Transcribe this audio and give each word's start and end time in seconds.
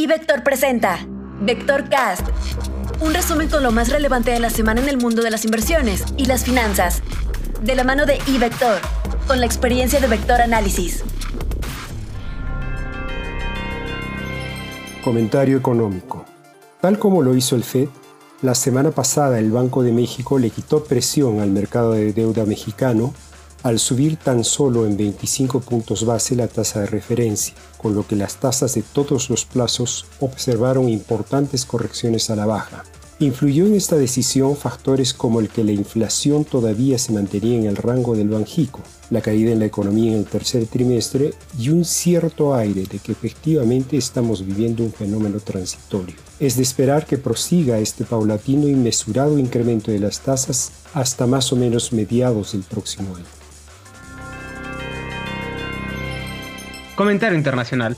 Y 0.00 0.06
Vector 0.06 0.42
presenta 0.42 1.06
Vector 1.42 1.90
Cast, 1.90 2.26
un 3.02 3.12
resumen 3.12 3.50
con 3.50 3.62
lo 3.62 3.70
más 3.70 3.90
relevante 3.90 4.30
de 4.30 4.40
la 4.40 4.48
semana 4.48 4.80
en 4.80 4.88
el 4.88 4.96
mundo 4.96 5.20
de 5.20 5.30
las 5.30 5.44
inversiones 5.44 6.06
y 6.16 6.24
las 6.24 6.44
finanzas, 6.44 7.02
de 7.62 7.74
la 7.74 7.84
mano 7.84 8.06
de 8.06 8.18
iVector, 8.26 8.80
con 9.26 9.40
la 9.40 9.44
experiencia 9.44 10.00
de 10.00 10.06
Vector 10.06 10.40
Análisis. 10.40 11.04
Comentario 15.04 15.58
económico. 15.58 16.24
Tal 16.80 16.98
como 16.98 17.20
lo 17.20 17.36
hizo 17.36 17.54
el 17.54 17.62
FED, 17.62 17.90
la 18.40 18.54
semana 18.54 18.92
pasada 18.92 19.38
el 19.38 19.52
Banco 19.52 19.82
de 19.82 19.92
México 19.92 20.38
le 20.38 20.48
quitó 20.48 20.82
presión 20.82 21.40
al 21.40 21.50
mercado 21.50 21.92
de 21.92 22.14
deuda 22.14 22.46
mexicano 22.46 23.12
al 23.62 23.78
subir 23.78 24.16
tan 24.16 24.44
solo 24.44 24.86
en 24.86 24.96
25 24.96 25.60
puntos 25.60 26.04
base 26.04 26.34
la 26.34 26.48
tasa 26.48 26.80
de 26.80 26.86
referencia, 26.86 27.54
con 27.76 27.94
lo 27.94 28.06
que 28.06 28.16
las 28.16 28.36
tasas 28.36 28.74
de 28.74 28.82
todos 28.82 29.30
los 29.30 29.44
plazos 29.44 30.06
observaron 30.20 30.88
importantes 30.88 31.64
correcciones 31.64 32.30
a 32.30 32.36
la 32.36 32.46
baja. 32.46 32.84
Influyó 33.18 33.66
en 33.66 33.74
esta 33.74 33.96
decisión 33.96 34.56
factores 34.56 35.12
como 35.12 35.40
el 35.40 35.50
que 35.50 35.62
la 35.62 35.72
inflación 35.72 36.46
todavía 36.46 36.98
se 36.98 37.12
mantenía 37.12 37.58
en 37.58 37.66
el 37.66 37.76
rango 37.76 38.16
del 38.16 38.30
Banjico, 38.30 38.80
la 39.10 39.20
caída 39.20 39.52
en 39.52 39.58
la 39.58 39.66
economía 39.66 40.12
en 40.12 40.18
el 40.20 40.24
tercer 40.24 40.64
trimestre 40.64 41.34
y 41.58 41.68
un 41.68 41.84
cierto 41.84 42.54
aire 42.54 42.84
de 42.90 42.98
que 42.98 43.12
efectivamente 43.12 43.98
estamos 43.98 44.46
viviendo 44.46 44.82
un 44.82 44.92
fenómeno 44.92 45.38
transitorio. 45.38 46.16
Es 46.38 46.56
de 46.56 46.62
esperar 46.62 47.04
que 47.04 47.18
prosiga 47.18 47.78
este 47.78 48.04
paulatino 48.04 48.66
y 48.68 48.74
mesurado 48.74 49.38
incremento 49.38 49.90
de 49.90 49.98
las 49.98 50.20
tasas 50.20 50.72
hasta 50.94 51.26
más 51.26 51.52
o 51.52 51.56
menos 51.56 51.92
mediados 51.92 52.52
del 52.52 52.62
próximo 52.62 53.16
año. 53.16 53.39
Comentario 57.00 57.38
internacional. 57.38 57.96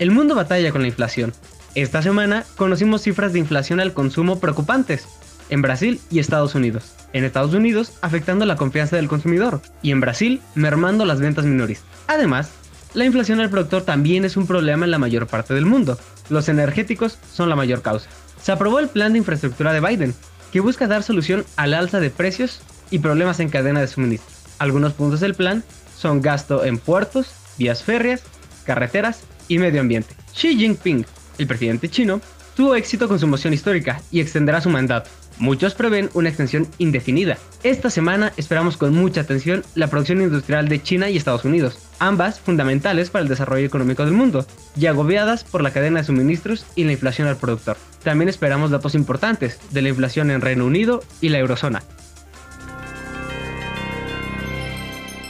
El 0.00 0.10
mundo 0.10 0.34
batalla 0.34 0.72
con 0.72 0.82
la 0.82 0.88
inflación. 0.88 1.32
Esta 1.76 2.02
semana 2.02 2.44
conocimos 2.56 3.02
cifras 3.02 3.32
de 3.32 3.38
inflación 3.38 3.78
al 3.78 3.92
consumo 3.92 4.40
preocupantes 4.40 5.06
en 5.50 5.62
Brasil 5.62 6.00
y 6.10 6.18
Estados 6.18 6.56
Unidos. 6.56 6.96
En 7.12 7.22
Estados 7.22 7.54
Unidos 7.54 7.92
afectando 8.02 8.44
la 8.46 8.56
confianza 8.56 8.96
del 8.96 9.06
consumidor 9.06 9.62
y 9.82 9.92
en 9.92 10.00
Brasil 10.00 10.42
mermando 10.56 11.04
las 11.04 11.20
ventas 11.20 11.44
minoristas. 11.44 11.86
Además, 12.08 12.50
la 12.92 13.04
inflación 13.04 13.38
al 13.38 13.50
productor 13.50 13.82
también 13.82 14.24
es 14.24 14.36
un 14.36 14.48
problema 14.48 14.84
en 14.84 14.90
la 14.90 14.98
mayor 14.98 15.28
parte 15.28 15.54
del 15.54 15.66
mundo. 15.66 15.96
Los 16.28 16.48
energéticos 16.48 17.18
son 17.32 17.50
la 17.50 17.54
mayor 17.54 17.82
causa. 17.82 18.08
Se 18.42 18.50
aprobó 18.50 18.80
el 18.80 18.88
plan 18.88 19.12
de 19.12 19.18
infraestructura 19.18 19.72
de 19.72 19.78
Biden, 19.78 20.12
que 20.50 20.58
busca 20.58 20.88
dar 20.88 21.04
solución 21.04 21.44
al 21.54 21.72
alza 21.72 22.00
de 22.00 22.10
precios 22.10 22.62
y 22.90 22.98
problemas 22.98 23.38
en 23.38 23.48
cadena 23.48 23.78
de 23.78 23.86
suministro. 23.86 24.34
Algunos 24.58 24.94
puntos 24.94 25.20
del 25.20 25.36
plan 25.36 25.62
son 25.96 26.20
gasto 26.20 26.64
en 26.64 26.78
puertos, 26.78 27.28
vías 27.56 27.84
férreas 27.84 28.24
carreteras 28.70 29.24
y 29.48 29.58
medio 29.58 29.80
ambiente. 29.80 30.14
Xi 30.32 30.56
Jinping, 30.56 31.04
el 31.38 31.46
presidente 31.48 31.88
chino, 31.88 32.20
tuvo 32.54 32.76
éxito 32.76 33.08
con 33.08 33.18
su 33.18 33.26
moción 33.26 33.52
histórica 33.52 34.00
y 34.12 34.20
extenderá 34.20 34.60
su 34.60 34.70
mandato. 34.70 35.10
Muchos 35.38 35.74
prevén 35.74 36.08
una 36.14 36.28
extensión 36.28 36.68
indefinida. 36.78 37.36
Esta 37.64 37.90
semana 37.90 38.32
esperamos 38.36 38.76
con 38.76 38.94
mucha 38.94 39.22
atención 39.22 39.64
la 39.74 39.88
producción 39.88 40.22
industrial 40.22 40.68
de 40.68 40.80
China 40.80 41.10
y 41.10 41.16
Estados 41.16 41.44
Unidos, 41.44 41.80
ambas 41.98 42.38
fundamentales 42.38 43.10
para 43.10 43.24
el 43.24 43.28
desarrollo 43.28 43.66
económico 43.66 44.04
del 44.04 44.14
mundo, 44.14 44.46
y 44.76 44.86
agobiadas 44.86 45.42
por 45.42 45.62
la 45.62 45.72
cadena 45.72 45.98
de 45.98 46.06
suministros 46.06 46.64
y 46.76 46.84
la 46.84 46.92
inflación 46.92 47.26
al 47.26 47.38
productor. 47.38 47.76
También 48.04 48.28
esperamos 48.28 48.70
datos 48.70 48.94
importantes 48.94 49.58
de 49.72 49.82
la 49.82 49.88
inflación 49.88 50.30
en 50.30 50.42
Reino 50.42 50.64
Unido 50.64 51.02
y 51.20 51.30
la 51.30 51.38
eurozona. 51.38 51.82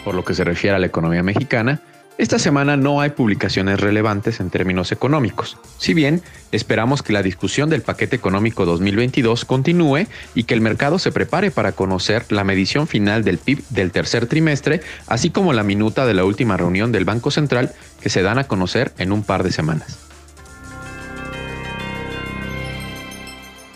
Por 0.04 0.14
lo 0.14 0.26
que 0.26 0.34
se 0.34 0.44
refiere 0.44 0.76
a 0.76 0.78
la 0.78 0.86
economía 0.86 1.22
mexicana, 1.22 1.80
esta 2.20 2.38
semana 2.38 2.76
no 2.76 3.00
hay 3.00 3.10
publicaciones 3.10 3.80
relevantes 3.80 4.40
en 4.40 4.50
términos 4.50 4.92
económicos, 4.92 5.56
si 5.78 5.94
bien 5.94 6.20
esperamos 6.52 7.02
que 7.02 7.14
la 7.14 7.22
discusión 7.22 7.70
del 7.70 7.80
paquete 7.80 8.14
económico 8.14 8.66
2022 8.66 9.46
continúe 9.46 10.06
y 10.34 10.44
que 10.44 10.52
el 10.52 10.60
mercado 10.60 10.98
se 10.98 11.12
prepare 11.12 11.50
para 11.50 11.72
conocer 11.72 12.30
la 12.30 12.44
medición 12.44 12.86
final 12.86 13.24
del 13.24 13.38
PIB 13.38 13.62
del 13.70 13.90
tercer 13.90 14.26
trimestre, 14.26 14.82
así 15.06 15.30
como 15.30 15.54
la 15.54 15.62
minuta 15.62 16.04
de 16.04 16.12
la 16.12 16.24
última 16.26 16.58
reunión 16.58 16.92
del 16.92 17.06
Banco 17.06 17.30
Central 17.30 17.72
que 18.02 18.10
se 18.10 18.20
dan 18.20 18.38
a 18.38 18.44
conocer 18.44 18.92
en 18.98 19.12
un 19.12 19.22
par 19.22 19.42
de 19.42 19.52
semanas. 19.52 19.98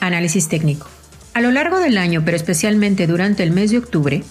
Análisis 0.00 0.50
técnico. 0.50 0.86
A 1.32 1.40
lo 1.40 1.50
largo 1.50 1.78
del 1.78 1.96
año, 1.96 2.22
pero 2.26 2.36
especialmente 2.36 3.06
durante 3.06 3.42
el 3.42 3.52
mes 3.52 3.70
de 3.70 3.78
octubre, 3.78 4.22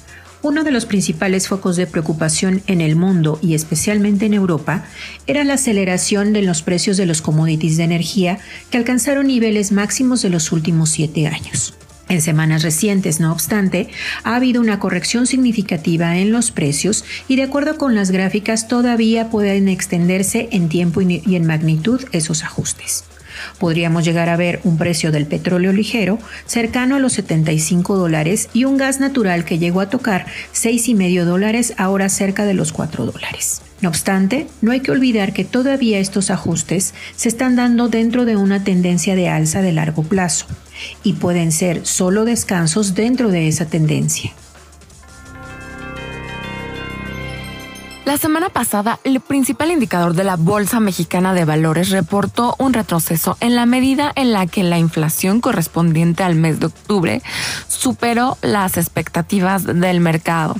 uno 0.44 0.64
de 0.64 0.72
los 0.72 0.86
principales 0.86 1.48
focos 1.48 1.78
de 1.78 1.88
preocupación 1.88 2.62
en 2.68 2.82
el 2.82 2.96
mundo 2.96 3.40
y 3.42 3.56
especialmente 3.56 4.28
en 4.28 4.34
Europa 4.34 4.84
era 5.26 5.44
la 5.44 5.56
aceleración 5.56 6.34
de 6.34 6.44
los 6.44 6.62
precios 6.62 6.98
de 6.98 7.06
los 7.06 7.22
commodities 7.22 7.78
de 7.78 7.86
energía 7.86 8.40
que 8.70 8.78
alcanzaron 8.78 9.28
niveles 9.28 9.72
máximos 9.72 10.22
de 10.22 10.30
los 10.30 10.52
últimos 10.52 10.90
siete 10.90 11.28
años. 11.28 11.74
En 12.10 12.22
semanas 12.22 12.62
recientes, 12.62 13.22
no 13.22 13.32
obstante, 13.32 13.88
ha 14.26 14.36
habido 14.36 14.62
una 14.62 14.78
corrección 14.80 15.26
significativa 15.26 16.18
en 16.18 16.34
los 16.34 16.52
precios 16.52 17.06
y 17.30 17.38
de 17.38 17.44
acuerdo 17.44 17.78
con 17.78 17.96
las 17.96 18.12
gráficas 18.12 18.68
todavía 18.68 19.30
pueden 19.30 19.70
extenderse 19.70 20.50
en 20.52 20.68
tiempo 20.68 21.02
y 21.02 21.36
en 21.36 21.48
magnitud 21.48 22.02
esos 22.12 22.44
ajustes. 22.44 23.06
Podríamos 23.60 24.04
llegar 24.04 24.30
a 24.30 24.38
ver 24.38 24.60
un 24.64 24.78
precio 24.78 25.12
del 25.12 25.26
petróleo 25.26 25.72
ligero 25.72 26.20
cercano 26.46 26.96
a 26.96 27.00
los 27.00 27.14
75 27.14 27.98
dólares 27.98 28.50
y 28.54 28.66
un 28.66 28.78
gas 28.78 29.00
natural 29.00 29.46
que 29.46 29.60
llegó 29.60 29.82
a 29.82 29.90
tocar 29.90 30.26
6,5 30.54 31.24
dólares 31.24 31.74
ahora 31.78 32.10
cerca 32.10 32.46
de 32.46 32.54
los 32.54 32.72
4 32.72 33.06
dólares. 33.06 33.62
No 33.82 33.90
obstante, 33.90 34.48
no 34.62 34.72
hay 34.72 34.80
que 34.80 34.92
olvidar 34.92 35.34
que 35.34 35.44
todavía 35.44 36.00
estos 36.00 36.30
ajustes 36.30 36.94
se 37.18 37.28
están 37.28 37.58
dando 37.58 37.90
dentro 37.90 38.24
de 38.24 38.38
una 38.38 38.64
tendencia 38.64 39.14
de 39.14 39.28
alza 39.28 39.62
de 39.62 39.74
largo 39.74 40.04
plazo 40.04 40.46
y 41.04 41.14
pueden 41.14 41.52
ser 41.52 41.86
solo 41.86 42.24
descansos 42.24 42.96
dentro 42.96 43.30
de 43.30 43.50
esa 43.50 43.66
tendencia. 43.66 44.32
La 48.06 48.18
semana 48.18 48.50
pasada, 48.50 49.00
el 49.06 49.22
principal 49.22 49.72
indicador 49.72 50.14
de 50.14 50.26
la 50.26 50.36
Bolsa 50.36 50.82
Mexicana 50.82 51.34
de 51.34 51.46
Valores 51.46 51.90
reportó 51.90 52.54
un 52.60 52.74
retroceso 52.74 53.38
en 53.40 53.56
la 53.56 53.66
medida 53.66 54.12
en 54.16 54.34
la 54.34 54.46
que 54.46 54.62
la 54.64 54.78
inflación 54.78 55.40
correspondiente 55.40 56.22
al 56.22 56.36
mes 56.36 56.60
de 56.60 56.66
octubre 56.66 57.22
superó 57.70 58.38
las 58.42 58.76
expectativas 58.76 59.64
del 59.64 60.02
mercado. 60.02 60.58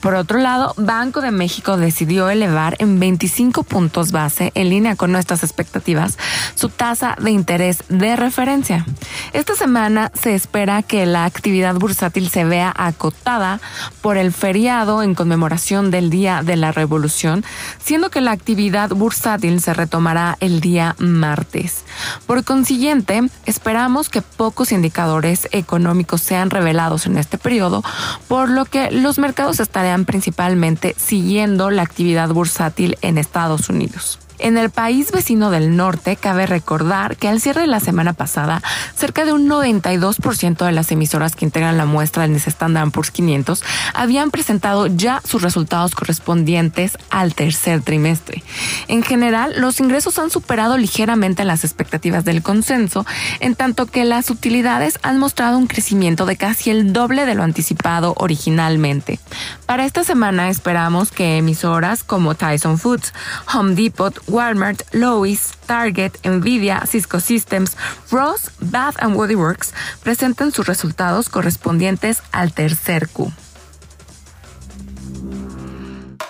Por 0.00 0.14
otro 0.14 0.38
lado, 0.38 0.74
Banco 0.76 1.22
de 1.22 1.30
México 1.30 1.78
decidió 1.78 2.28
elevar 2.28 2.76
en 2.78 3.00
25 3.00 3.62
puntos 3.62 4.12
base, 4.12 4.52
en 4.54 4.68
línea 4.68 4.94
con 4.94 5.12
nuestras 5.12 5.42
expectativas, 5.44 6.18
su 6.54 6.68
tasa 6.68 7.16
de 7.20 7.30
interés 7.30 7.84
de 7.88 8.16
referencia. 8.16 8.84
Esta 9.32 9.54
semana 9.54 10.10
se 10.20 10.34
espera 10.34 10.82
que 10.82 11.06
la 11.06 11.24
actividad 11.24 11.74
bursátil 11.76 12.28
se 12.28 12.44
vea 12.44 12.72
acotada 12.76 13.60
por 14.02 14.18
el 14.18 14.32
feriado 14.32 15.02
en 15.02 15.14
conmemoración 15.14 15.90
del 15.90 16.10
Día 16.10 16.42
de 16.42 16.56
la 16.56 16.72
Revolución, 16.82 17.44
siendo 17.78 18.10
que 18.10 18.20
la 18.20 18.32
actividad 18.32 18.90
bursátil 18.90 19.60
se 19.60 19.72
retomará 19.72 20.36
el 20.40 20.60
día 20.60 20.96
martes. 20.98 21.84
Por 22.26 22.42
consiguiente, 22.42 23.22
esperamos 23.46 24.08
que 24.08 24.20
pocos 24.20 24.72
indicadores 24.72 25.48
económicos 25.52 26.22
sean 26.22 26.50
revelados 26.50 27.06
en 27.06 27.18
este 27.18 27.38
periodo, 27.38 27.84
por 28.26 28.48
lo 28.48 28.64
que 28.64 28.90
los 28.90 29.20
mercados 29.20 29.60
estarían 29.60 30.04
principalmente 30.04 30.96
siguiendo 30.98 31.70
la 31.70 31.82
actividad 31.82 32.30
bursátil 32.30 32.98
en 33.00 33.16
Estados 33.16 33.68
Unidos. 33.68 34.18
En 34.42 34.58
el 34.58 34.70
país 34.70 35.12
vecino 35.12 35.52
del 35.52 35.76
norte, 35.76 36.16
cabe 36.16 36.46
recordar 36.46 37.16
que 37.16 37.28
al 37.28 37.40
cierre 37.40 37.60
de 37.60 37.68
la 37.68 37.78
semana 37.78 38.12
pasada, 38.12 38.60
cerca 38.96 39.24
de 39.24 39.32
un 39.32 39.48
92% 39.48 40.66
de 40.66 40.72
las 40.72 40.90
emisoras 40.90 41.36
que 41.36 41.44
integran 41.44 41.78
la 41.78 41.86
muestra 41.86 42.26
del 42.26 42.34
Standard 42.34 42.90
Poor's 42.90 43.12
500 43.12 43.62
habían 43.94 44.32
presentado 44.32 44.88
ya 44.88 45.22
sus 45.24 45.42
resultados 45.42 45.94
correspondientes 45.94 46.98
al 47.08 47.36
tercer 47.36 47.82
trimestre. 47.82 48.42
En 48.88 49.04
general, 49.04 49.54
los 49.58 49.78
ingresos 49.78 50.18
han 50.18 50.30
superado 50.30 50.76
ligeramente 50.76 51.44
las 51.44 51.62
expectativas 51.62 52.24
del 52.24 52.42
consenso, 52.42 53.06
en 53.38 53.54
tanto 53.54 53.86
que 53.86 54.04
las 54.04 54.28
utilidades 54.28 54.98
han 55.04 55.18
mostrado 55.18 55.56
un 55.56 55.68
crecimiento 55.68 56.26
de 56.26 56.36
casi 56.36 56.70
el 56.70 56.92
doble 56.92 57.26
de 57.26 57.36
lo 57.36 57.44
anticipado 57.44 58.14
originalmente. 58.16 59.20
Para 59.66 59.84
esta 59.84 60.02
semana 60.02 60.48
esperamos 60.50 61.12
que 61.12 61.36
emisoras 61.36 62.02
como 62.02 62.34
Tyson 62.34 62.76
Foods, 62.76 63.14
Home 63.54 63.76
Depot, 63.76 64.20
Walmart, 64.32 64.82
Lowe's, 64.92 65.52
Target, 65.66 66.18
Nvidia, 66.24 66.86
Cisco 66.86 67.20
Systems, 67.20 67.76
Ross, 68.10 68.50
Bath 68.60 68.96
and 68.98 69.14
Body 69.14 69.34
Works 69.34 69.74
presenten 70.02 70.50
sus 70.50 70.66
resultados 70.66 71.28
correspondientes 71.28 72.22
al 72.32 72.52
tercer 72.52 73.08
Q. 73.08 73.30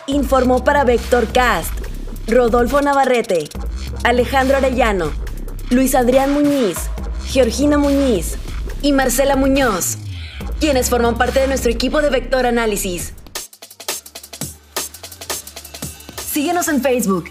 Informó 0.08 0.64
para 0.64 0.84
Vector 0.84 1.26
Cast 1.32 1.72
Rodolfo 2.26 2.80
Navarrete, 2.80 3.48
Alejandro 4.04 4.56
Arellano, 4.56 5.12
Luis 5.70 5.94
Adrián 5.94 6.32
Muñiz, 6.32 6.76
Georgina 7.26 7.78
Muñiz 7.78 8.36
y 8.80 8.92
Marcela 8.92 9.36
Muñoz, 9.36 9.98
quienes 10.60 10.88
forman 10.90 11.18
parte 11.18 11.40
de 11.40 11.46
nuestro 11.46 11.70
equipo 11.70 12.00
de 12.00 12.10
Vector 12.10 12.46
Análisis. 12.46 13.12
Síguenos 16.32 16.68
en 16.68 16.80
Facebook, 16.82 17.30